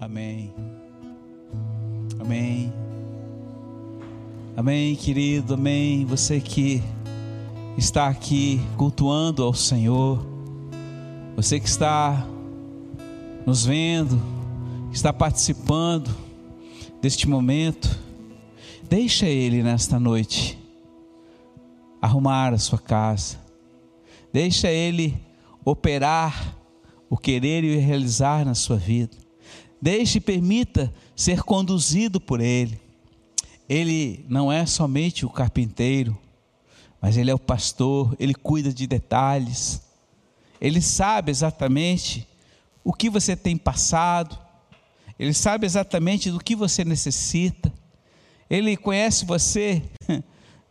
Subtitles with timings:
[0.00, 0.54] Amém.
[2.20, 2.72] Amém.
[4.56, 5.54] Amém, querido.
[5.54, 6.04] Amém.
[6.04, 6.82] Você que
[7.76, 10.24] está aqui cultuando ao Senhor.
[11.34, 12.24] Você que está
[13.44, 14.20] nos vendo,
[14.92, 16.14] está participando
[17.02, 17.98] deste momento.
[18.88, 20.56] Deixa Ele nesta noite
[22.00, 23.36] arrumar a sua casa.
[24.32, 25.16] Deixa Ele
[25.64, 26.56] operar
[27.10, 29.27] o querer e o realizar na sua vida.
[29.80, 32.80] Deixe e permita ser conduzido por Ele.
[33.68, 36.18] Ele não é somente o carpinteiro,
[37.00, 39.82] mas Ele é o pastor, Ele cuida de detalhes,
[40.60, 42.26] Ele sabe exatamente
[42.82, 44.38] o que você tem passado,
[45.18, 47.72] Ele sabe exatamente do que você necessita,
[48.48, 49.82] Ele conhece você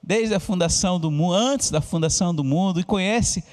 [0.01, 3.43] desde a fundação do mundo, antes da fundação do mundo, e conhece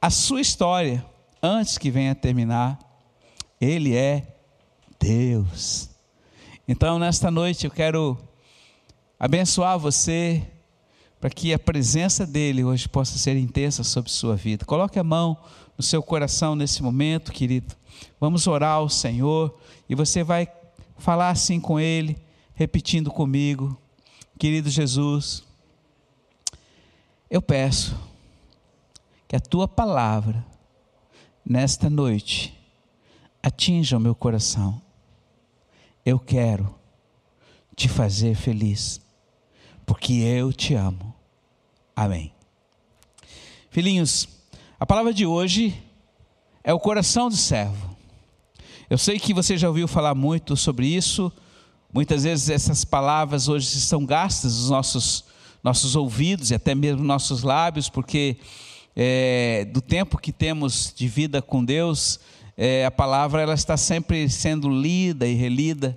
[0.00, 1.04] a sua história
[1.42, 2.78] antes que venha terminar.
[3.60, 4.33] Ele é
[5.04, 5.90] Deus.
[6.66, 8.18] Então, nesta noite, eu quero
[9.20, 10.42] abençoar você
[11.20, 14.64] para que a presença dEle hoje possa ser intensa sobre sua vida.
[14.64, 15.36] Coloque a mão
[15.76, 17.76] no seu coração nesse momento, querido.
[18.18, 19.54] Vamos orar ao Senhor
[19.90, 20.48] e você vai
[20.96, 22.16] falar assim com Ele,
[22.54, 23.76] repetindo comigo.
[24.38, 25.44] Querido Jesus,
[27.28, 27.94] eu peço
[29.28, 30.42] que a tua palavra,
[31.44, 32.58] nesta noite,
[33.42, 34.82] atinja o meu coração
[36.04, 36.74] eu quero
[37.74, 39.00] te fazer feliz,
[39.86, 41.14] porque eu te amo.
[41.96, 42.32] Amém.
[43.70, 44.28] Filhinhos,
[44.78, 45.82] a palavra de hoje
[46.62, 47.96] é o coração do servo.
[48.88, 51.32] Eu sei que você já ouviu falar muito sobre isso.
[51.92, 55.24] Muitas vezes essas palavras hoje estão gastas nos nossos,
[55.62, 58.36] nossos ouvidos e até mesmo nossos lábios, porque
[58.94, 62.20] é, do tempo que temos de vida com Deus,
[62.56, 65.96] é, a palavra ela está sempre sendo lida e relida,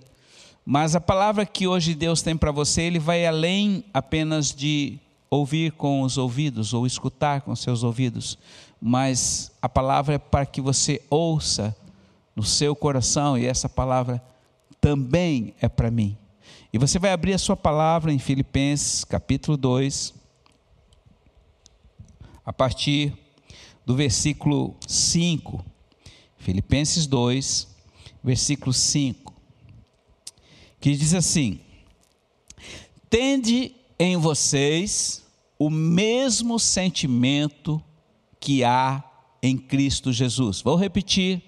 [0.65, 4.99] mas a palavra que hoje Deus tem para você, ele vai além apenas de
[5.29, 8.37] ouvir com os ouvidos ou escutar com seus ouvidos,
[8.81, 11.75] mas a palavra é para que você ouça
[12.35, 14.21] no seu coração e essa palavra
[14.79, 16.17] também é para mim.
[16.71, 20.13] E você vai abrir a sua palavra em Filipenses capítulo 2,
[22.45, 23.13] a partir
[23.85, 25.63] do versículo 5.
[26.47, 27.67] Filipenses 2,
[28.23, 29.33] versículo 5,
[30.79, 31.59] que diz assim:
[33.09, 35.25] Tende em vocês
[35.59, 37.83] o mesmo sentimento
[38.39, 39.03] que há
[39.43, 40.61] em Cristo Jesus.
[40.61, 41.43] Vou repetir: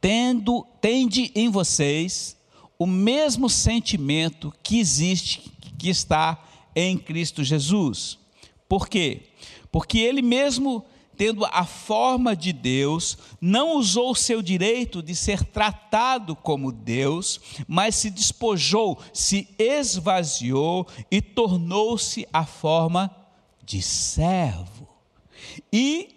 [0.00, 2.36] tendo, tende em vocês
[2.78, 6.40] o mesmo sentimento que existe, que está
[6.76, 8.20] em Cristo Jesus.
[8.68, 9.30] Por quê?
[9.72, 10.84] Porque ele mesmo
[11.16, 17.40] tendo a forma de Deus, não usou o seu direito de ser tratado como Deus,
[17.66, 23.10] mas se despojou, se esvaziou e tornou-se a forma
[23.64, 24.88] de servo.
[25.72, 26.08] E,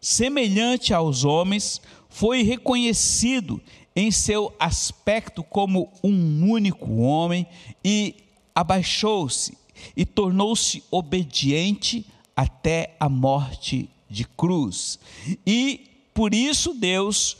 [0.00, 3.60] semelhante aos homens, foi reconhecido
[3.94, 7.46] em seu aspecto como um único homem
[7.84, 8.14] e
[8.54, 9.58] abaixou-se
[9.96, 14.98] e tornou-se obediente até a morte de cruz.
[15.46, 17.36] E por isso Deus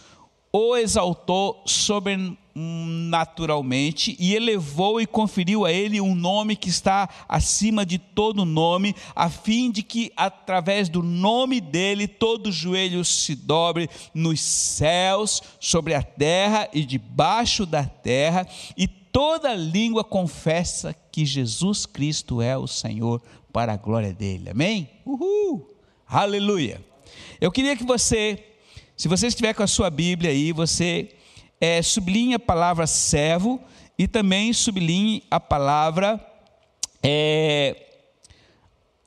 [0.53, 7.98] o exaltou sobrenaturalmente e elevou e conferiu a ele um nome que está acima de
[7.98, 14.41] todo nome, a fim de que através do nome dele todo joelho se dobre nos
[14.41, 18.44] céus, sobre a terra e debaixo da terra,
[18.76, 23.22] e toda língua confessa que Jesus Cristo é o Senhor
[23.53, 24.50] para a glória dele.
[24.50, 24.91] Amém?
[25.04, 25.79] Uhul!
[26.12, 26.84] Aleluia.
[27.41, 28.44] Eu queria que você,
[28.97, 31.15] se você estiver com a sua Bíblia aí, você
[31.60, 33.62] é, sublinhe a palavra servo
[33.97, 36.21] e também sublinhe a palavra
[37.00, 38.03] é,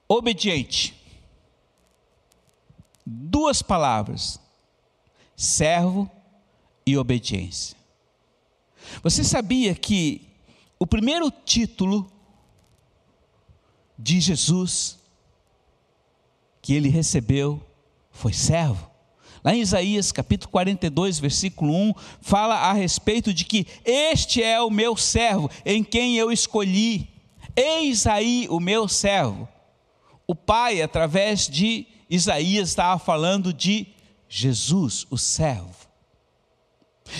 [0.08, 0.94] obediente.
[3.06, 4.40] Duas palavras:
[5.36, 6.10] servo
[6.86, 7.76] e obediência.
[9.02, 10.26] Você sabia que
[10.80, 12.10] o primeiro título
[14.00, 15.03] de Jesus
[16.64, 17.62] que ele recebeu
[18.10, 18.90] foi servo.
[19.44, 24.70] Lá em Isaías capítulo 42, versículo 1, fala a respeito de que este é o
[24.72, 27.10] meu servo, em quem eu escolhi.
[27.54, 29.48] Eis aí o meu servo.
[30.26, 33.88] O Pai, através de Isaías, estava falando de
[34.30, 35.76] Jesus, o servo.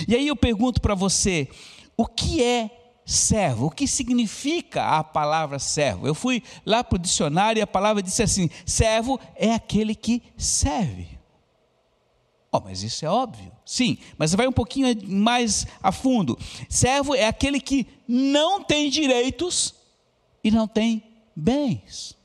[0.08, 1.50] E aí eu pergunto para você:
[1.98, 3.66] o que é servo.
[3.66, 6.06] O que significa a palavra servo?
[6.06, 10.22] Eu fui lá para o dicionário e a palavra disse assim: servo é aquele que
[10.36, 11.14] serve.
[12.50, 13.50] Oh, mas isso é óbvio.
[13.66, 16.38] Sim, mas vai um pouquinho mais a fundo.
[16.68, 19.74] Servo é aquele que não tem direitos
[20.42, 21.02] e não tem
[21.34, 22.16] bens.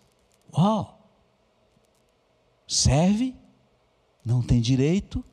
[0.56, 0.98] Uau!
[2.68, 3.36] Serve,
[4.24, 5.26] não tem direito,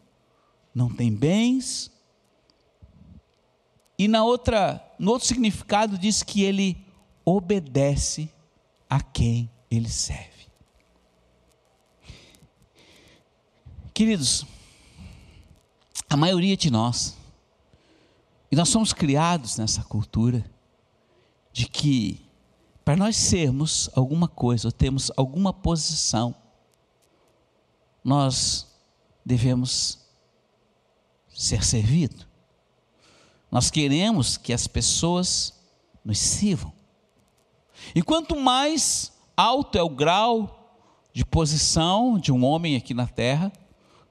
[0.75, 1.91] não tem bens.
[3.99, 6.87] E na outra, no outro significado diz que ele
[7.25, 8.31] obedece
[8.89, 10.47] a quem ele serve.
[13.93, 14.45] Queridos,
[16.09, 17.17] a maioria de nós,
[18.51, 20.45] e nós somos criados nessa cultura,
[21.53, 22.27] de que
[22.85, 26.35] para nós sermos alguma coisa, ou termos alguma posição,
[28.05, 28.69] nós
[29.25, 29.99] devemos
[31.29, 32.25] ser servido.
[33.51, 35.55] Nós queremos que as pessoas
[36.05, 36.73] nos sirvam.
[37.95, 40.53] E quanto mais alto é o grau
[41.13, 43.53] de posição de um homem aqui na terra,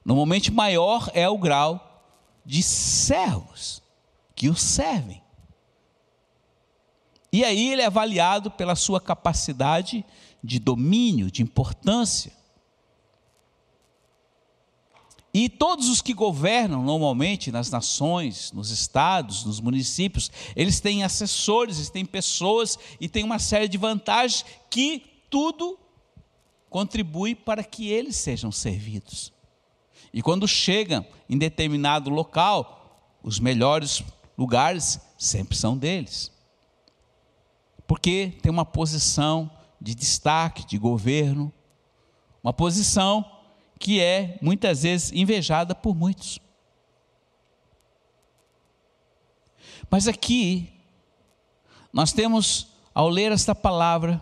[0.06, 2.04] Normalmente maior é o grau
[2.44, 3.82] de servos
[4.36, 5.20] que o servem.
[7.32, 10.04] E aí ele é avaliado pela sua capacidade
[10.44, 12.32] de domínio, de importância.
[15.38, 21.76] E todos os que governam normalmente nas nações, nos estados, nos municípios, eles têm assessores,
[21.76, 25.78] eles têm pessoas e têm uma série de vantagens que tudo
[26.70, 29.30] contribui para que eles sejam servidos.
[30.10, 34.02] E quando chegam em determinado local, os melhores
[34.38, 36.32] lugares sempre são deles.
[37.86, 41.52] Porque tem uma posição de destaque, de governo,
[42.42, 43.35] uma posição
[43.78, 46.38] que é muitas vezes invejada por muitos.
[49.90, 50.72] Mas aqui,
[51.92, 54.20] nós temos, ao ler esta palavra,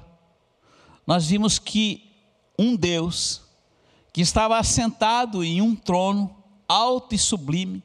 [1.06, 2.12] nós vimos que
[2.58, 3.42] um Deus
[4.12, 6.34] que estava assentado em um trono
[6.68, 7.82] alto e sublime,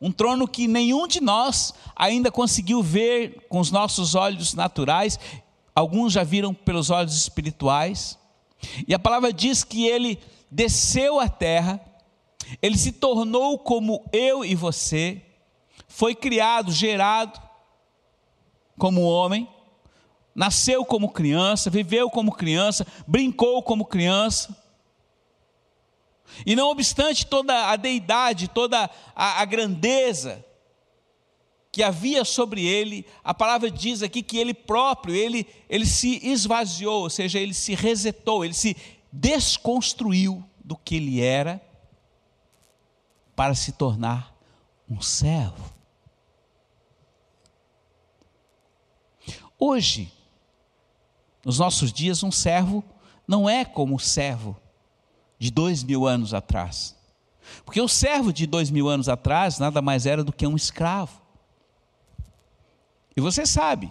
[0.00, 5.18] um trono que nenhum de nós ainda conseguiu ver com os nossos olhos naturais,
[5.74, 8.18] alguns já viram pelos olhos espirituais.
[8.86, 10.18] E a palavra diz que ele
[10.52, 11.80] desceu à terra,
[12.60, 15.22] ele se tornou como eu e você,
[15.88, 17.40] foi criado, gerado
[18.78, 19.48] como homem,
[20.34, 24.54] nasceu como criança, viveu como criança, brincou como criança,
[26.44, 30.44] e não obstante toda a deidade, toda a, a grandeza
[31.70, 37.04] que havia sobre ele, a palavra diz aqui que ele próprio, ele, ele se esvaziou,
[37.04, 38.76] ou seja, ele se resetou, ele se
[39.12, 41.60] desconstruiu do que ele era
[43.36, 44.34] para se tornar
[44.88, 45.70] um servo.
[49.58, 50.12] Hoje,
[51.44, 52.82] nos nossos dias, um servo
[53.28, 54.56] não é como o servo
[55.38, 56.96] de dois mil anos atrás.
[57.64, 61.20] Porque o servo de dois mil anos atrás nada mais era do que um escravo.
[63.16, 63.90] E você sabe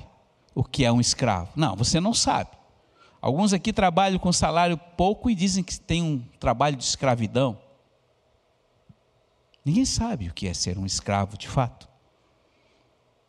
[0.56, 1.52] o que é um escravo?
[1.56, 2.61] Não, você não sabe.
[3.22, 7.60] Alguns aqui trabalham com salário pouco e dizem que tem um trabalho de escravidão.
[9.64, 11.88] Ninguém sabe o que é ser um escravo de fato.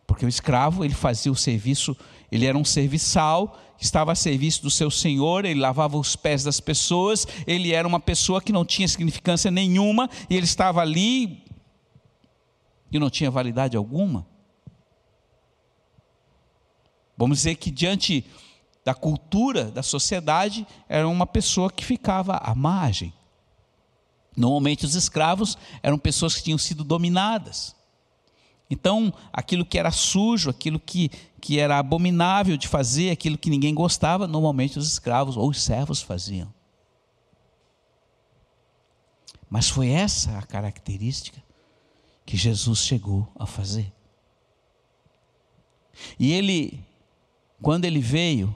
[0.07, 1.95] Porque o escravo, ele fazia o serviço,
[2.31, 6.59] ele era um serviçal, estava a serviço do seu senhor, ele lavava os pés das
[6.59, 11.45] pessoas, ele era uma pessoa que não tinha significância nenhuma, e ele estava ali
[12.91, 14.27] e não tinha validade alguma.
[17.17, 18.25] Vamos dizer que diante
[18.85, 23.13] da cultura da sociedade, era uma pessoa que ficava à margem.
[24.37, 27.77] Normalmente os escravos eram pessoas que tinham sido dominadas.
[28.71, 31.11] Então, aquilo que era sujo, aquilo que,
[31.41, 36.01] que era abominável de fazer, aquilo que ninguém gostava, normalmente os escravos ou os servos
[36.01, 36.53] faziam.
[39.51, 41.43] Mas foi essa a característica
[42.25, 43.93] que Jesus chegou a fazer.
[46.19, 46.83] E ele,
[47.61, 48.55] quando ele veio,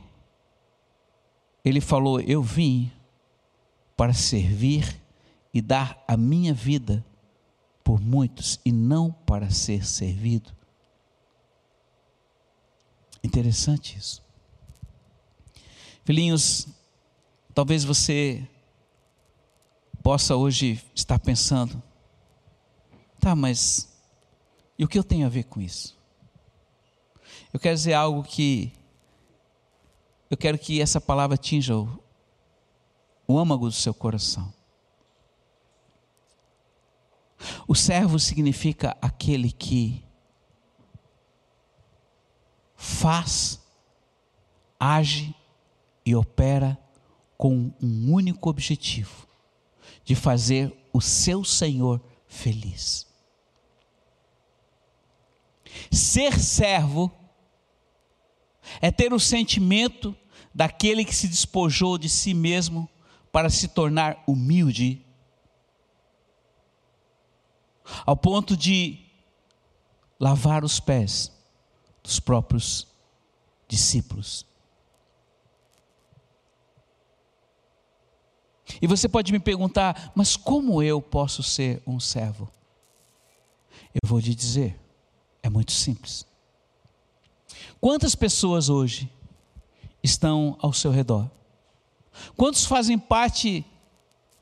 [1.66, 2.92] ele falou: Eu vim
[3.96, 5.02] para servir
[5.52, 7.04] e dar a minha vida
[7.82, 10.54] por muitos e não para ser servido.
[13.22, 14.24] Interessante isso.
[16.04, 16.68] Filhinhos,
[17.52, 18.48] talvez você
[20.04, 21.82] possa hoje estar pensando,
[23.18, 23.92] tá, mas
[24.78, 25.98] e o que eu tenho a ver com isso?
[27.52, 28.72] Eu quero dizer algo que
[30.30, 32.02] eu quero que essa palavra atinja o,
[33.26, 34.52] o âmago do seu coração.
[37.68, 40.04] O servo significa aquele que
[42.74, 43.60] faz,
[44.78, 45.34] age
[46.04, 46.78] e opera
[47.36, 49.26] com um único objetivo:
[50.04, 53.06] de fazer o seu Senhor feliz.
[55.90, 57.12] Ser servo
[58.80, 60.16] é ter o sentimento
[60.54, 62.88] daquele que se despojou de si mesmo
[63.30, 65.04] para se tornar humilde,
[68.04, 68.98] ao ponto de
[70.18, 71.30] lavar os pés
[72.02, 72.88] dos próprios
[73.68, 74.46] discípulos.
[78.80, 82.50] E você pode me perguntar, mas como eu posso ser um servo?
[83.94, 84.78] Eu vou lhe dizer,
[85.42, 86.26] é muito simples.
[87.80, 89.10] Quantas pessoas hoje
[90.02, 91.30] estão ao seu redor?
[92.36, 93.64] Quantos fazem parte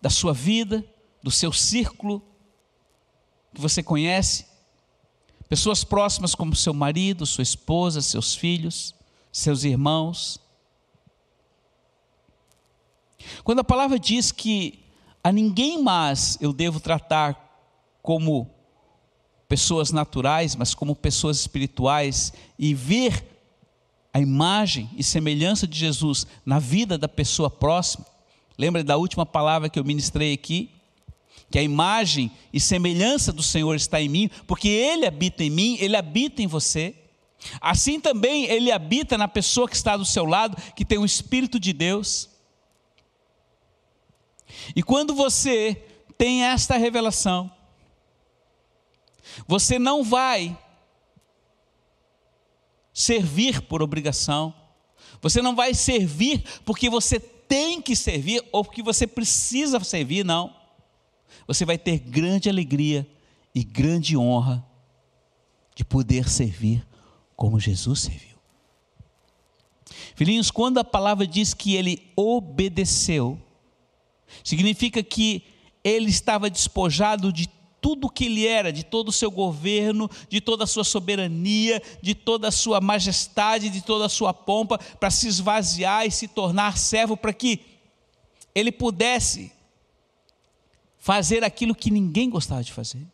[0.01, 0.85] da sua vida,
[1.23, 2.23] do seu círculo
[3.53, 4.47] que você conhece?
[5.49, 8.95] Pessoas próximas como seu marido, sua esposa, seus filhos,
[9.33, 10.41] seus irmãos.
[13.43, 14.85] Quando a palavra diz que
[15.23, 17.41] a ninguém mais eu devo tratar
[18.03, 18.54] como
[19.49, 23.25] pessoas naturais, mas como pessoas espirituais e ver
[24.13, 28.07] a imagem e semelhança de Jesus na vida da pessoa próxima.
[28.57, 30.71] Lembra da última palavra que eu ministrei aqui?
[31.51, 35.77] Que a imagem e semelhança do Senhor está em mim, porque Ele habita em mim,
[35.81, 36.95] Ele habita em você.
[37.61, 41.59] Assim também Ele habita na pessoa que está do seu lado, que tem o Espírito
[41.59, 42.31] de Deus.
[44.75, 45.83] E quando você
[46.17, 47.51] tem esta revelação,
[49.47, 50.57] você não vai
[52.93, 54.55] servir por obrigação,
[55.21, 60.55] você não vai servir porque você tem que servir ou porque você precisa servir, não.
[61.47, 63.07] Você vai ter grande alegria
[63.55, 64.65] e grande honra
[65.75, 66.87] de poder servir
[67.37, 68.35] como Jesus serviu.
[70.15, 73.41] Filhinhos, quando a palavra diz que ele obedeceu,
[74.43, 75.43] significa que
[75.83, 77.49] ele estava despojado de
[77.85, 82.15] tudo que ele era, de todo o seu governo, de toda a sua soberania, de
[82.15, 86.79] toda a sua majestade, de toda a sua pompa, para se esvaziar e se tornar
[86.79, 87.61] servo, para que
[88.55, 89.53] ele pudesse
[90.99, 93.07] fazer aquilo que ninguém gostava de fazer.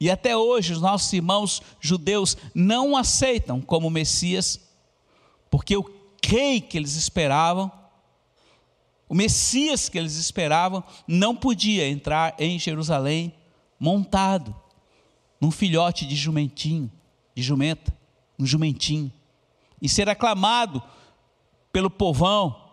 [0.00, 4.58] E até hoje os nossos irmãos judeus não aceitam como Messias,
[5.48, 5.88] porque o
[6.20, 7.70] rei que eles esperavam
[9.08, 13.34] o Messias que eles esperavam não podia entrar em Jerusalém
[13.78, 14.54] montado
[15.40, 16.90] num filhote de jumentinho,
[17.34, 17.96] de jumenta,
[18.38, 19.12] um jumentinho,
[19.80, 20.82] e ser aclamado
[21.72, 22.64] pelo povão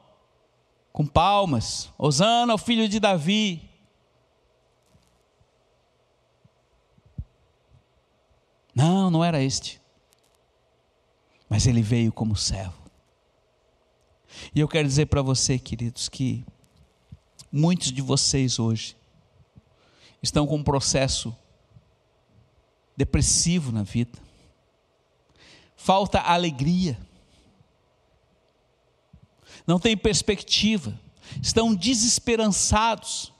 [0.91, 3.69] com palmas, Osana ao filho de Davi.
[8.73, 9.81] Não, não era este.
[11.49, 12.82] Mas ele veio como servo.
[14.53, 16.45] E eu quero dizer para você, queridos, que
[17.51, 18.95] muitos de vocês hoje
[20.21, 21.35] estão com um processo
[22.95, 24.19] depressivo na vida,
[25.75, 26.97] falta alegria,
[29.65, 30.99] não tem perspectiva,
[31.41, 33.33] estão desesperançados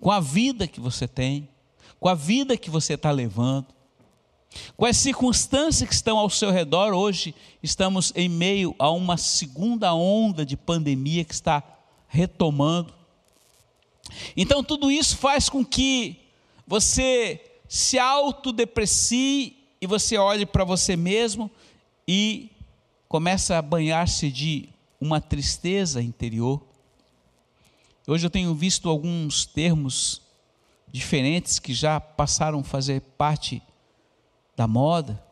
[0.00, 1.48] com a vida que você tem,
[2.00, 3.66] com a vida que você está levando.
[4.76, 9.94] Com as circunstâncias que estão ao seu redor, hoje estamos em meio a uma segunda
[9.94, 11.62] onda de pandemia que está
[12.08, 12.92] retomando.
[14.36, 16.20] Então, tudo isso faz com que
[16.66, 21.50] você se autodeprecie e você olhe para você mesmo
[22.06, 22.50] e
[23.08, 24.68] começa a banhar-se de
[25.00, 26.62] uma tristeza interior.
[28.06, 30.20] Hoje eu tenho visto alguns termos
[30.90, 33.62] diferentes que já passaram a fazer parte
[34.54, 35.22] da moda,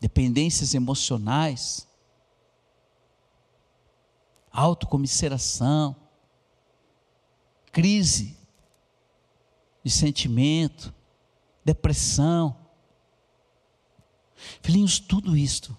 [0.00, 1.88] dependências emocionais,
[4.50, 5.96] autocomisseração,
[7.70, 8.36] crise
[9.82, 10.92] de sentimento,
[11.64, 12.56] depressão.
[14.60, 15.76] Filhinhos, tudo isto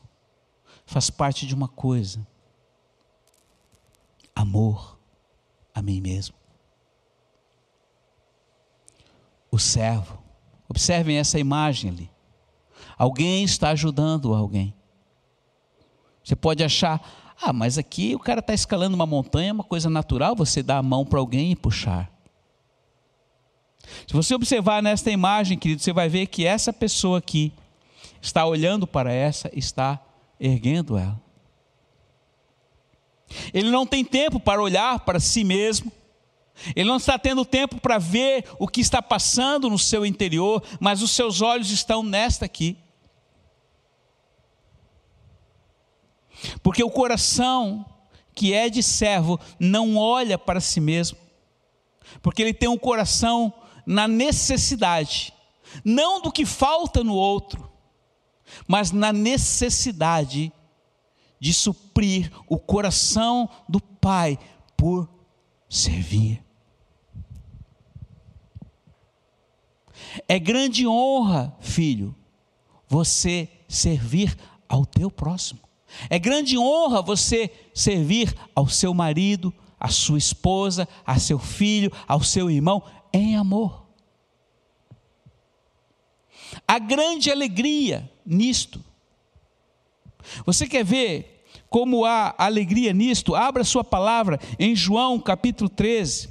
[0.86, 2.26] faz parte de uma coisa:
[4.34, 4.98] amor
[5.74, 6.36] a mim mesmo.
[9.52, 10.23] O servo
[10.70, 12.12] Observem essa imagem ali.
[12.98, 14.74] Alguém está ajudando alguém.
[16.24, 17.02] Você pode achar,
[17.42, 20.78] ah, mas aqui o cara está escalando uma montanha, é uma coisa natural você dar
[20.78, 22.10] a mão para alguém e puxar.
[24.08, 27.52] Se você observar nesta imagem, querido, você vai ver que essa pessoa aqui
[28.22, 30.00] está olhando para essa, está
[30.40, 31.22] erguendo ela.
[33.54, 35.92] Ele não tem tempo para olhar para si mesmo,
[36.76, 41.02] ele não está tendo tempo para ver o que está passando no seu interior, mas
[41.02, 42.78] os seus olhos estão nesta aqui.
[46.62, 47.86] Porque o coração
[48.36, 51.18] que é de servo não olha para si mesmo.
[52.22, 53.52] porque ele tem um coração
[53.86, 55.34] na necessidade,
[55.84, 57.72] não do que falta no outro,
[58.68, 60.52] mas na necessidade
[61.40, 64.38] de suprir o coração do Pai
[64.78, 65.10] por
[65.68, 66.43] servir.
[70.28, 72.16] É grande honra, filho,
[72.88, 74.36] você servir
[74.68, 75.60] ao teu próximo.
[76.10, 82.22] É grande honra você servir ao seu marido, à sua esposa, a seu filho, ao
[82.24, 83.86] seu irmão, em amor.
[86.68, 88.84] A grande alegria nisto.
[90.46, 93.36] Você quer ver como há alegria nisto?
[93.36, 96.30] Abra sua palavra em João capítulo 13.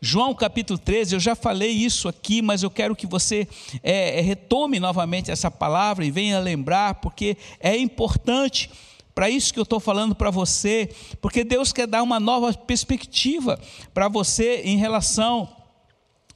[0.00, 3.48] João capítulo 13, eu já falei isso aqui, mas eu quero que você
[3.82, 8.70] é, retome novamente essa palavra e venha lembrar, porque é importante
[9.14, 10.90] para isso que eu estou falando para você,
[11.22, 13.58] porque Deus quer dar uma nova perspectiva
[13.94, 15.56] para você em relação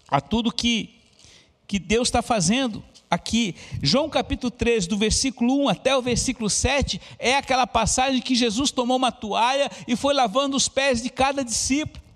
[0.09, 0.99] a tudo que,
[1.66, 3.54] que Deus está fazendo aqui.
[3.82, 8.70] João capítulo 13, do versículo 1 até o versículo 7, é aquela passagem que Jesus
[8.70, 12.10] tomou uma toalha e foi lavando os pés de cada discípulo.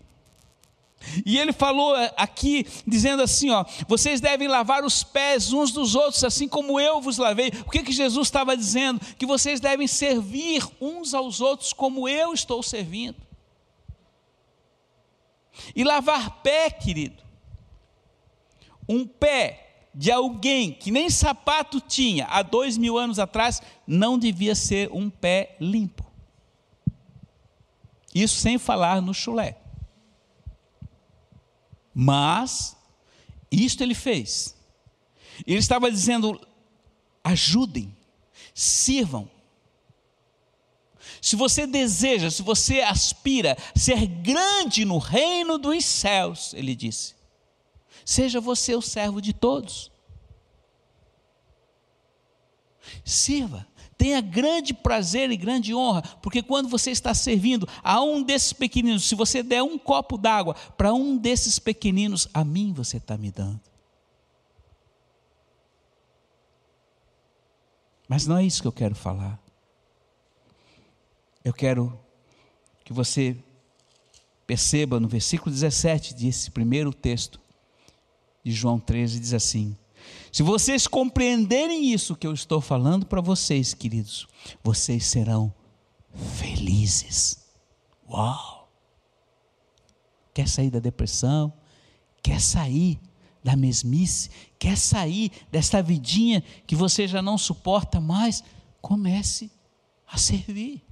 [1.25, 6.25] E ele falou aqui, dizendo assim: ó, vocês devem lavar os pés uns dos outros,
[6.25, 7.53] assim como eu vos lavei.
[7.67, 9.01] O que, que Jesus estava dizendo?
[9.17, 13.17] Que vocês devem servir uns aos outros como eu estou servindo.
[15.75, 17.23] E lavar pé, querido,
[18.89, 24.55] um pé de alguém que nem sapato tinha há dois mil anos atrás, não devia
[24.55, 26.05] ser um pé limpo.
[28.15, 29.57] Isso sem falar no chulé.
[31.95, 32.77] Mas,
[33.51, 34.57] isto ele fez.
[35.47, 36.41] Ele estava dizendo:
[37.23, 37.97] ajudem,
[38.53, 39.31] sirvam.
[41.21, 47.15] Se você deseja, se você aspira ser grande no reino dos céus, ele disse,
[48.05, 49.91] seja você o servo de todos.
[53.05, 53.67] Sirva.
[53.97, 59.05] Tenha grande prazer e grande honra, porque quando você está servindo a um desses pequeninos,
[59.05, 63.31] se você der um copo d'água para um desses pequeninos, a mim você está me
[63.31, 63.61] dando.
[68.09, 69.41] Mas não é isso que eu quero falar.
[71.45, 71.99] Eu quero
[72.85, 73.37] que você
[74.47, 77.41] perceba no versículo 17 desse primeiro texto
[78.43, 79.77] de João 13, diz assim:
[80.35, 84.27] se vocês compreenderem isso que eu estou falando para vocês, queridos,
[84.65, 85.55] vocês serão
[86.37, 87.47] felizes.
[88.11, 88.69] Uau!
[90.35, 91.53] Quer sair da depressão?
[92.21, 92.99] Quer sair
[93.45, 94.29] da mesmice?
[94.59, 98.43] Quer sair dessa vidinha que você já não suporta mais?
[98.83, 99.53] Comece
[100.05, 100.83] a servir.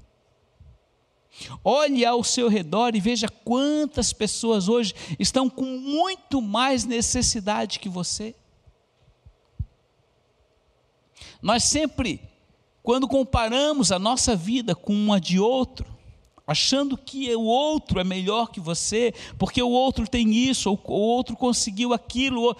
[1.64, 7.88] Olhe ao seu redor e veja quantas pessoas hoje estão com muito mais necessidade que
[7.88, 8.37] você.
[11.41, 12.21] Nós sempre,
[12.83, 15.87] quando comparamos a nossa vida com uma de outro,
[16.47, 20.93] achando que o outro é melhor que você, porque o outro tem isso, ou o
[20.93, 22.57] outro conseguiu aquilo.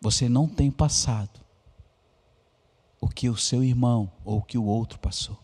[0.00, 1.40] Você não tem passado
[3.00, 5.38] o que o seu irmão ou o que o outro passou.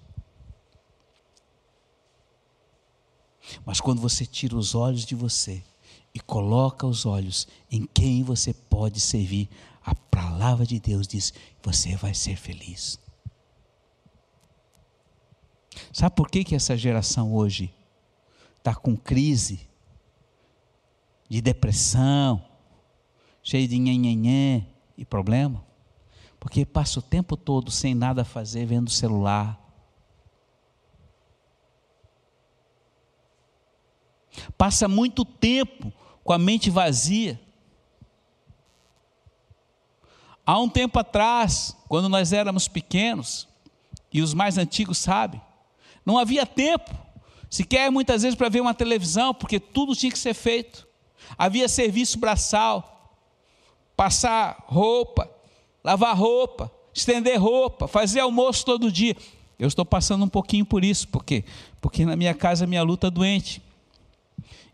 [3.64, 5.62] Mas quando você tira os olhos de você
[6.14, 9.48] e coloca os olhos em quem você pode servir,
[9.84, 12.98] a palavra de Deus diz: você vai ser feliz.
[15.92, 17.72] Sabe por que, que essa geração hoje
[18.56, 19.60] está com crise
[21.28, 22.44] de depressão,
[23.42, 24.66] cheio de nhenhenhé
[24.96, 25.64] e problema?
[26.40, 29.67] Porque passa o tempo todo sem nada fazer, vendo o celular.
[34.56, 35.92] Passa muito tempo
[36.24, 37.40] com a mente vazia.
[40.44, 43.46] Há um tempo atrás, quando nós éramos pequenos,
[44.12, 45.40] e os mais antigos sabem,
[46.04, 46.90] não havia tempo,
[47.50, 50.86] sequer muitas vezes para ver uma televisão, porque tudo tinha que ser feito.
[51.36, 53.14] Havia serviço braçal,
[53.94, 55.30] passar roupa,
[55.84, 59.16] lavar roupa, estender roupa, fazer almoço todo dia.
[59.58, 61.44] Eu estou passando um pouquinho por isso, porque
[61.80, 63.62] porque na minha casa minha luta é doente.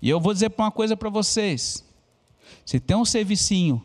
[0.05, 1.83] E eu vou dizer uma coisa para vocês:
[2.67, 3.83] se tem um servicinho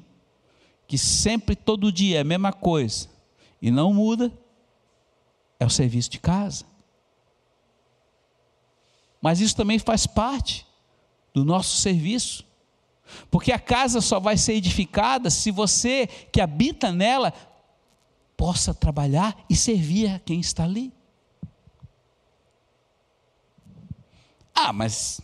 [0.86, 3.08] que sempre, todo dia é a mesma coisa
[3.62, 4.30] e não muda,
[5.58, 6.66] é o serviço de casa.
[9.22, 10.68] Mas isso também faz parte
[11.34, 12.44] do nosso serviço.
[13.32, 17.34] Porque a casa só vai ser edificada se você que habita nela
[18.36, 20.92] possa trabalhar e servir a quem está ali.
[24.54, 25.22] Ah, mas.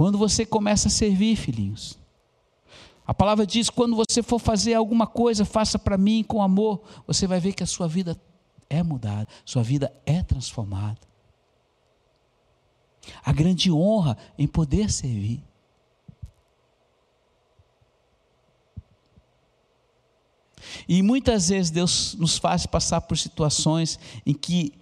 [0.00, 1.98] Quando você começa a servir, filhinhos,
[3.06, 7.26] a palavra diz: quando você for fazer alguma coisa, faça para mim com amor, você
[7.26, 8.18] vai ver que a sua vida
[8.70, 10.98] é mudada, sua vida é transformada.
[13.22, 15.44] A grande honra em poder servir.
[20.88, 24.72] E muitas vezes Deus nos faz passar por situações em que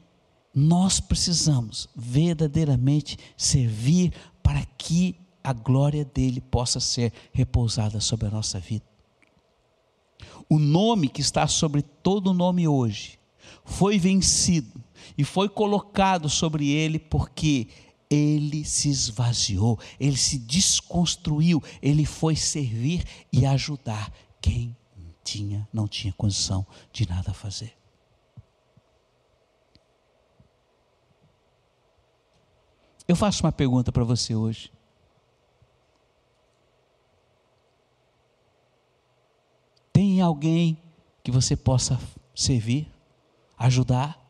[0.54, 4.12] nós precisamos verdadeiramente servir
[4.48, 8.86] para que a glória dele possa ser repousada sobre a nossa vida.
[10.48, 13.18] O nome que está sobre todo nome hoje
[13.62, 14.82] foi vencido
[15.18, 17.68] e foi colocado sobre ele porque
[18.08, 24.74] ele se esvaziou, ele se desconstruiu, ele foi servir e ajudar quem
[25.22, 27.77] tinha, não tinha condição de nada fazer.
[33.08, 34.70] Eu faço uma pergunta para você hoje.
[39.90, 40.80] Tem alguém
[41.24, 41.98] que você possa
[42.34, 42.86] servir,
[43.56, 44.22] ajudar?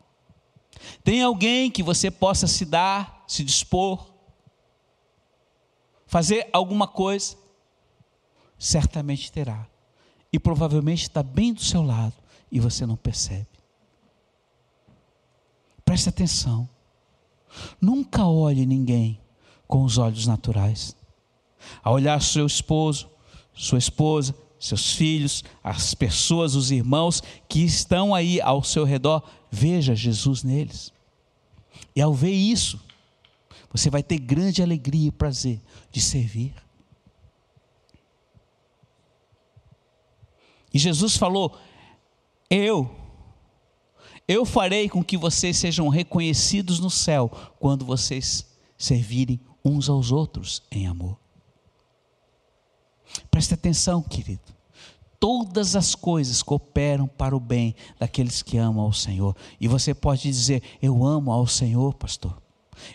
[1.02, 4.14] Tem alguém que você possa se dar, se dispor,
[6.06, 7.36] fazer alguma coisa?
[8.56, 9.66] Certamente terá
[10.32, 12.14] e provavelmente está bem do seu lado
[12.50, 13.48] e você não percebe.
[15.84, 16.68] Preste atenção.
[17.80, 19.20] Nunca olhe ninguém
[19.66, 20.96] com os olhos naturais.
[21.82, 23.08] A olhar seu esposo,
[23.54, 29.94] sua esposa, seus filhos, as pessoas, os irmãos que estão aí ao seu redor, veja
[29.94, 30.92] Jesus neles.
[31.94, 32.80] E ao ver isso,
[33.70, 36.54] você vai ter grande alegria e prazer de servir.
[40.72, 41.56] E Jesus falou:
[42.50, 42.90] Eu,
[44.28, 50.62] eu farei com que vocês sejam reconhecidos no céu quando vocês servirem uns aos outros
[50.70, 51.18] em amor.
[53.30, 54.56] Preste atenção, querido.
[55.18, 59.34] Todas as coisas cooperam para o bem daqueles que amam ao Senhor.
[59.58, 62.40] E você pode dizer: Eu amo ao Senhor, pastor.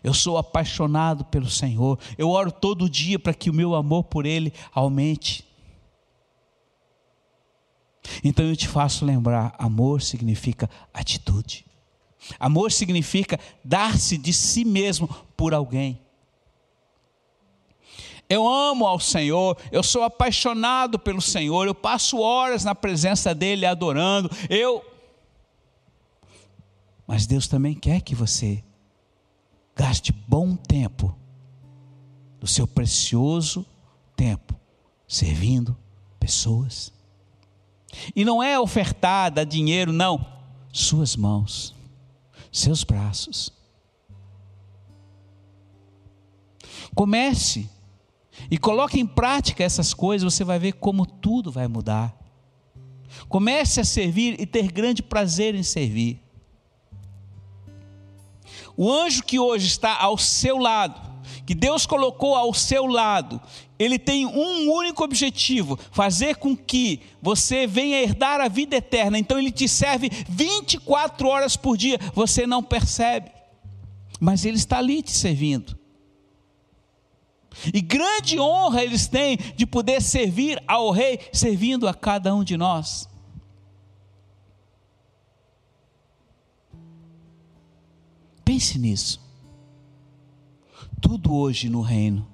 [0.02, 2.00] Eu sou apaixonado pelo Senhor.
[2.18, 5.44] Eu oro todo dia para que o meu amor por Ele aumente.
[8.24, 11.66] Então eu te faço lembrar: amor significa atitude.
[12.40, 16.02] Amor significa dar-se de si mesmo por alguém.
[18.30, 23.66] Eu amo ao Senhor, eu sou apaixonado pelo Senhor, eu passo horas na presença dEle
[23.66, 24.30] adorando.
[24.50, 24.84] Eu.
[27.06, 28.64] Mas Deus também quer que você
[29.76, 31.16] gaste bom tempo,
[32.40, 33.66] do seu precioso
[34.16, 34.56] tempo,
[35.08, 35.78] servindo
[36.20, 36.93] pessoas.
[38.16, 40.26] E não é ofertada dinheiro, não.
[40.72, 41.76] Suas mãos,
[42.52, 43.52] seus braços.
[46.96, 47.70] Comece
[48.50, 52.18] e coloque em prática essas coisas, você vai ver como tudo vai mudar.
[53.30, 56.20] Comece a servir e ter grande prazer em servir.
[58.76, 61.00] O anjo que hoje está ao seu lado,
[61.46, 63.42] que Deus colocou ao seu lado,
[63.78, 69.18] ele tem um único objetivo: fazer com que você venha herdar a vida eterna.
[69.18, 73.32] Então ele te serve 24 horas por dia, você não percebe,
[74.20, 75.78] mas ele está ali te servindo.
[77.74, 82.58] E grande honra eles têm de poder servir ao Rei, servindo a cada um de
[82.58, 83.08] nós.
[88.44, 89.23] Pense nisso
[91.04, 92.26] tudo hoje no reino,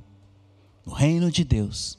[0.85, 1.97] no reino de Deus,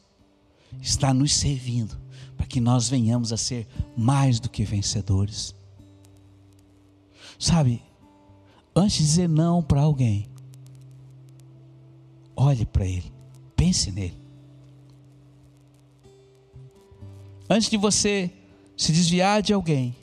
[0.80, 2.00] está nos servindo
[2.36, 5.52] para que nós venhamos a ser mais do que vencedores.
[7.40, 7.82] Sabe,
[8.74, 10.28] antes de dizer não para alguém,
[12.36, 13.12] olhe para ele,
[13.56, 14.16] pense nele.
[17.48, 18.32] Antes de você
[18.76, 19.96] se desviar de alguém,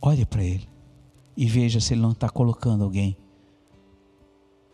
[0.00, 0.67] olhe para ele
[1.38, 3.16] e veja se Ele não está colocando alguém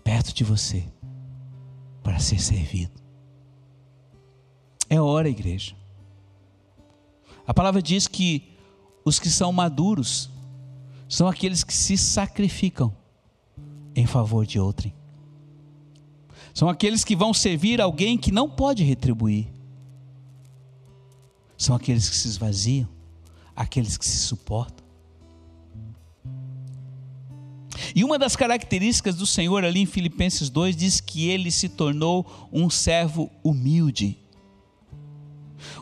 [0.03, 0.83] perto de você
[2.03, 2.94] para ser servido.
[4.88, 5.77] É hora, igreja.
[7.46, 8.57] A palavra diz que
[9.05, 10.31] os que são maduros
[11.07, 12.96] são aqueles que se sacrificam
[13.94, 14.94] em favor de outrem.
[16.55, 19.53] São aqueles que vão servir alguém que não pode retribuir.
[21.59, 22.88] São aqueles que se esvaziam,
[23.55, 24.84] aqueles que se suportam.
[27.94, 32.48] E uma das características do Senhor ali em Filipenses 2 diz que ele se tornou
[32.52, 34.18] um servo humilde.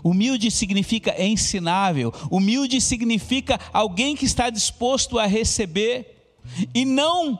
[0.05, 2.13] Humilde significa ensinável.
[2.31, 6.37] Humilde significa alguém que está disposto a receber
[6.75, 7.39] e não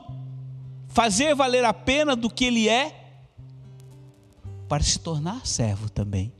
[0.87, 2.99] fazer valer a pena do que ele é
[4.67, 6.33] para se tornar servo também.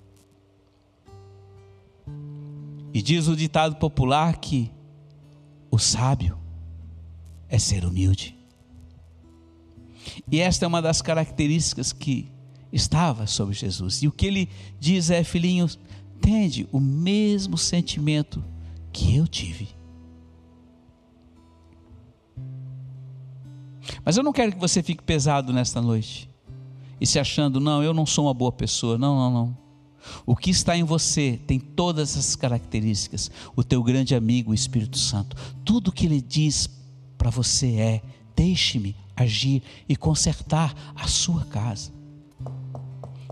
[2.91, 4.71] E diz o ditado popular que
[5.69, 6.42] o sábio
[7.53, 8.35] é ser humilde.
[10.29, 12.31] E esta é uma das características que
[12.71, 14.01] estava sobre Jesus.
[14.01, 15.77] E o que ele diz é: filhinhos,
[16.19, 18.43] tende o mesmo sentimento
[18.91, 19.69] que eu tive.
[24.03, 26.27] Mas eu não quero que você fique pesado nesta noite
[26.99, 28.97] e se achando, não, eu não sou uma boa pessoa.
[28.97, 29.57] Não, não, não.
[30.25, 33.29] O que está em você tem todas essas características.
[33.55, 35.37] O teu grande amigo, o Espírito Santo.
[35.63, 36.67] Tudo que ele diz
[37.23, 38.01] para você é:
[38.35, 41.93] deixe-me agir e consertar a sua casa.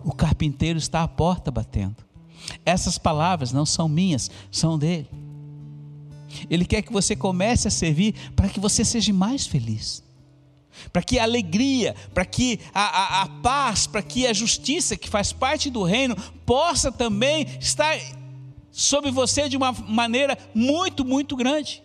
[0.02, 1.98] O carpinteiro está à porta batendo.
[2.66, 5.10] Essas palavras não são minhas, são dele.
[6.50, 10.02] Ele quer que você comece a servir para que você seja mais feliz.
[10.94, 15.10] Para que a alegria, para que a, a, a paz, para que a justiça que
[15.10, 18.00] faz parte do reino possa também estar
[18.72, 21.84] sobre você de uma maneira muito, muito grande.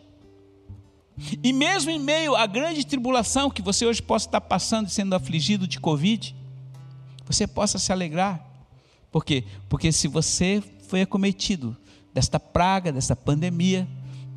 [1.42, 5.66] E mesmo em meio à grande tribulação que você hoje possa estar passando, sendo afligido
[5.66, 6.34] de Covid,
[7.24, 8.44] você possa se alegrar.
[9.10, 9.44] Por quê?
[9.68, 11.76] Porque se você foi acometido
[12.12, 13.88] desta praga, desta pandemia,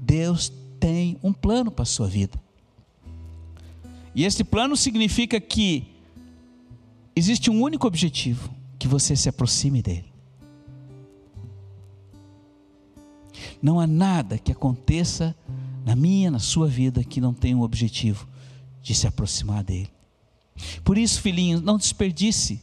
[0.01, 2.39] Deus tem um plano para a sua vida.
[4.15, 5.87] E esse plano significa que
[7.15, 10.09] existe um único objetivo: que você se aproxime dele.
[13.61, 15.35] Não há nada que aconteça
[15.85, 18.27] na minha, na sua vida, que não tenha um objetivo
[18.81, 19.89] de se aproximar dele.
[20.83, 22.61] Por isso, filhinho, não desperdice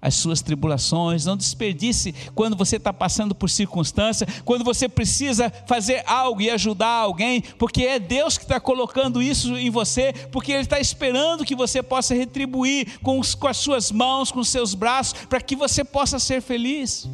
[0.00, 6.02] as suas tribulações, não desperdice quando você está passando por circunstância, quando você precisa fazer
[6.06, 10.62] algo e ajudar alguém, porque é Deus que está colocando isso em você, porque Ele
[10.62, 15.26] está esperando que você possa retribuir com, com as suas mãos, com os seus braços,
[15.26, 17.08] para que você possa ser feliz.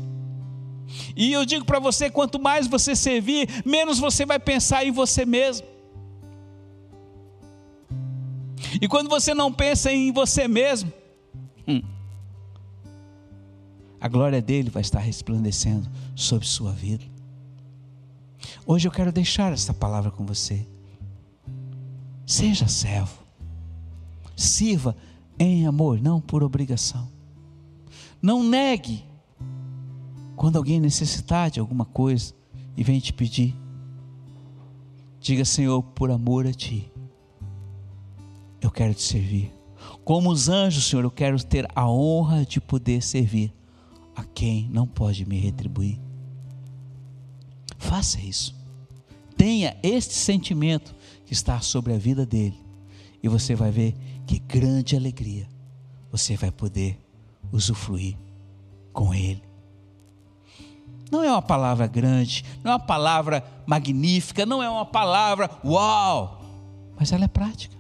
[1.17, 5.25] E eu digo para você: quanto mais você servir, menos você vai pensar em você
[5.25, 5.67] mesmo.
[8.81, 10.93] E quando você não pensa em você mesmo,
[11.67, 11.83] hum,
[14.01, 17.05] a glória dele vai estar resplandecendo sobre sua vida.
[18.67, 20.67] Hoje eu quero deixar esta palavra com você.
[22.27, 23.19] Seja servo,
[24.37, 24.97] sirva
[25.39, 27.09] em amor, não por obrigação.
[28.21, 29.05] Não negue
[30.37, 32.35] quando alguém necessitar de alguma coisa
[32.77, 33.55] e vem te pedir.
[35.21, 36.91] Diga, Senhor, por amor a Ti,
[38.61, 39.53] eu quero te servir.
[40.05, 43.53] Como os anjos, Senhor, eu quero ter a honra de poder servir
[44.15, 45.99] a quem não pode me retribuir.
[47.79, 48.55] Faça isso.
[49.37, 50.95] Tenha este sentimento
[51.27, 52.59] que está sobre a vida dele.
[53.23, 53.95] E você vai ver
[54.27, 55.49] que grande alegria
[56.11, 56.99] você vai poder
[57.51, 58.17] usufruir
[58.93, 59.43] com ele.
[61.11, 66.43] Não é uma palavra grande, não é uma palavra magnífica, não é uma palavra uau,
[66.99, 67.77] mas ela é prática.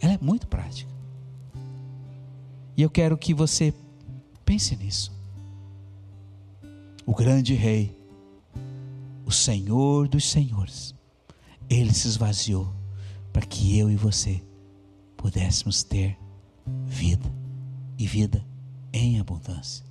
[0.00, 0.90] Ela é muito prática.
[2.76, 3.74] E eu quero que você
[4.48, 5.12] Pense nisso.
[7.04, 7.94] O grande rei,
[9.26, 10.94] o Senhor dos senhores,
[11.68, 12.74] ele se esvaziou
[13.30, 14.42] para que eu e você
[15.18, 16.16] pudéssemos ter
[16.86, 17.30] vida
[17.98, 18.42] e vida
[18.90, 19.84] em abundância.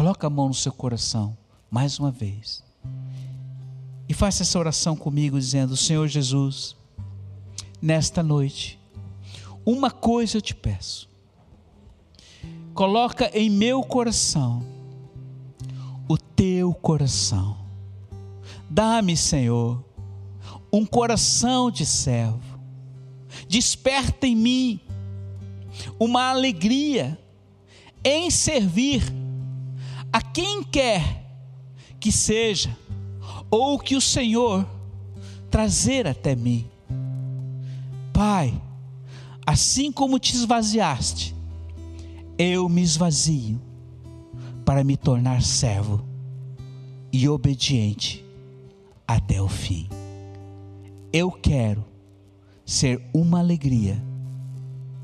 [0.00, 1.36] Coloca a mão no seu coração
[1.70, 2.64] mais uma vez.
[4.08, 6.74] E faça essa oração comigo dizendo: Senhor Jesus,
[7.82, 8.80] nesta noite,
[9.62, 11.06] uma coisa eu te peço
[12.72, 14.64] coloca em meu coração
[16.08, 17.58] o teu coração.
[18.70, 19.84] Dá-me, Senhor,
[20.72, 22.58] um coração de servo.
[23.46, 24.80] Desperta em mim
[25.98, 27.22] uma alegria
[28.02, 29.20] em servir
[30.12, 31.24] a quem quer
[31.98, 32.76] que seja,
[33.50, 34.66] ou que o Senhor
[35.50, 36.66] trazer até mim.
[38.12, 38.60] Pai,
[39.46, 41.34] assim como te esvaziaste
[42.42, 43.60] eu me esvazio
[44.64, 46.02] para me tornar servo
[47.12, 48.24] e obediente
[49.06, 49.86] até o fim.
[51.12, 51.84] Eu quero
[52.64, 54.02] ser uma alegria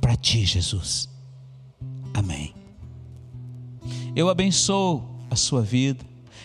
[0.01, 1.11] para ti, Jesus.
[2.14, 2.56] Amém.
[4.17, 6.03] Eu abençoo a sua vida,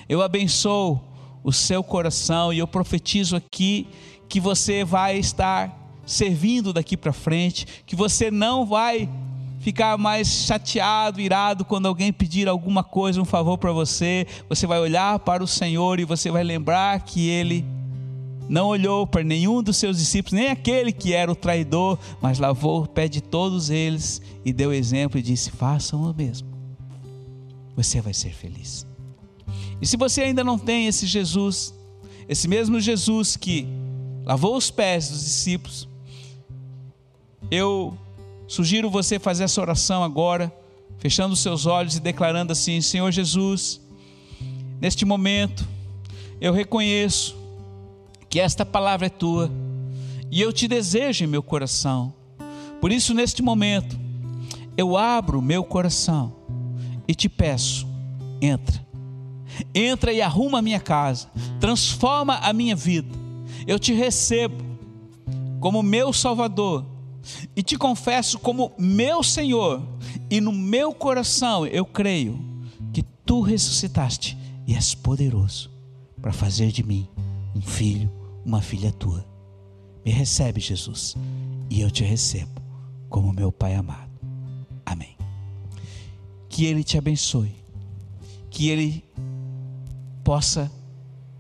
[0.10, 1.02] eu abençoo
[1.42, 3.88] o seu coração e eu profetizo aqui
[4.28, 5.74] que você vai estar
[6.06, 9.10] servindo daqui para frente, que você não vai
[9.62, 14.28] ficar mais chateado, irado quando alguém pedir alguma coisa, um favor para você.
[14.50, 17.64] Você vai olhar para o Senhor e você vai lembrar que Ele
[18.50, 22.84] não olhou para nenhum dos seus discípulos, nem aquele que era o traidor, mas lavou
[22.84, 26.51] o pé de todos eles e deu exemplo e disse: façam o mesmo.
[27.76, 28.86] Você vai ser feliz.
[29.82, 31.74] E se você ainda não tem esse Jesus,
[32.30, 33.68] esse mesmo Jesus que
[34.24, 35.88] lavou os pés dos discípulos,
[37.50, 37.98] eu
[38.48, 40.54] sugiro você fazer essa oração agora,
[41.00, 43.82] fechando os seus olhos e declarando assim: Senhor Jesus,
[44.80, 45.68] neste momento,
[46.40, 47.36] eu reconheço
[48.30, 49.52] que esta palavra é tua
[50.30, 52.14] e eu te desejo em meu coração.
[52.80, 54.00] Por isso, neste momento,
[54.78, 56.41] eu abro meu coração
[57.08, 57.88] e te peço:
[58.42, 58.82] entra
[59.74, 63.16] entra e arruma a minha casa, transforma a minha vida.
[63.68, 64.64] Eu te recebo
[65.60, 66.86] como meu Salvador
[67.56, 69.82] e te confesso como meu Senhor,
[70.30, 72.40] e no meu coração eu creio
[72.92, 75.70] que tu ressuscitaste e és poderoso
[76.22, 77.08] para fazer de mim
[77.56, 78.12] um filho,
[78.46, 79.26] uma filha tua.
[80.04, 81.16] Me recebe, Jesus,
[81.70, 82.60] e eu te recebo
[83.08, 84.11] como meu Pai amado.
[86.52, 87.56] Que Ele te abençoe,
[88.52, 89.04] que Ele
[90.24, 90.72] possa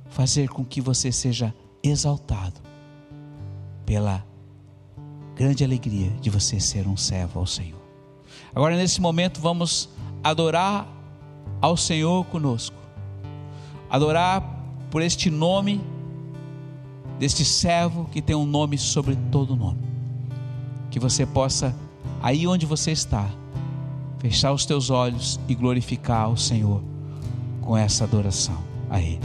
[0.09, 2.59] fazer com que você seja exaltado
[3.85, 4.25] pela
[5.35, 7.81] grande alegria de você ser um servo ao Senhor.
[8.55, 9.89] Agora, nesse momento, vamos
[10.23, 10.87] adorar
[11.61, 12.75] ao Senhor conosco,
[13.89, 14.41] adorar
[14.89, 15.81] por este nome,
[17.19, 19.81] deste servo que tem um nome sobre todo nome.
[20.89, 21.75] Que você possa,
[22.21, 23.29] aí onde você está,
[24.21, 26.83] fechar os teus olhos e glorificar o Senhor
[27.59, 28.57] com essa adoração
[28.87, 29.19] a Ele.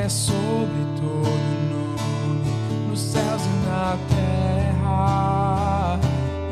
[0.00, 1.28] é sobre todo
[1.70, 6.00] nome, nos céus e na terra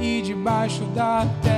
[0.00, 1.57] e debaixo da terra.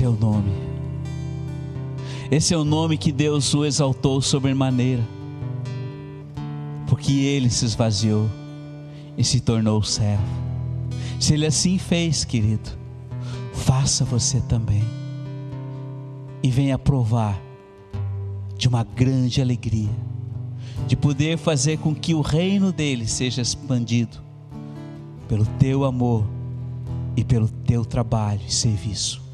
[0.00, 0.50] Esse é o nome.
[2.30, 5.06] Esse é o nome que Deus o exaltou sobremaneira.
[6.88, 8.26] Porque ele se esvaziou
[9.18, 10.24] e se tornou servo.
[11.20, 12.70] Se ele assim fez, querido,
[13.52, 14.82] faça você também.
[16.42, 17.38] E venha provar
[18.56, 19.94] de uma grande alegria,
[20.86, 24.16] de poder fazer com que o reino dele seja expandido
[25.28, 26.24] pelo teu amor
[27.14, 29.28] e pelo teu trabalho e serviço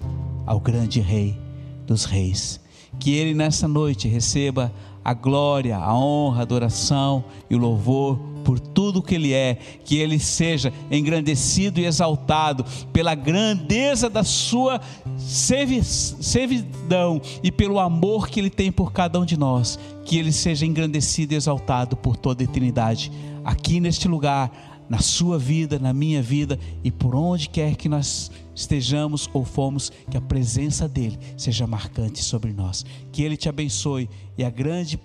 [0.47, 1.38] ao grande Rei
[1.86, 2.61] dos Reis.
[2.99, 4.72] Que ele nessa noite receba
[5.05, 9.97] a glória, a honra, a adoração e o louvor por tudo que Ele é, que
[9.97, 14.80] Ele seja engrandecido e exaltado pela grandeza da Sua
[15.18, 20.64] servidão e pelo amor que Ele tem por cada um de nós, que Ele seja
[20.64, 23.11] engrandecido e exaltado por toda a eternidade,
[23.44, 28.30] aqui neste lugar, na sua vida, na minha vida e por onde quer que nós
[28.55, 32.84] estejamos ou fomos, que a presença dele seja marcante sobre nós.
[33.12, 34.99] Que ele te abençoe e a grande,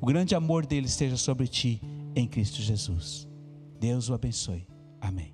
[0.00, 1.80] o grande amor dele esteja sobre ti
[2.14, 3.28] em Cristo Jesus.
[3.80, 4.66] Deus o abençoe.
[5.00, 5.33] Amém.